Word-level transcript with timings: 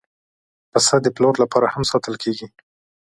پسه 0.71 0.95
د 1.01 1.07
پلور 1.15 1.35
لپاره 1.43 1.67
هم 1.73 1.83
ساتل 1.91 2.15
کېږي. 2.23 2.47